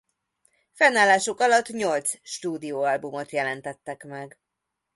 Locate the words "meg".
4.03-4.39